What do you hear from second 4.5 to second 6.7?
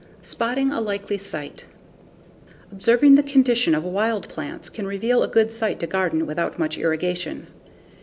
can reveal a good site to garden without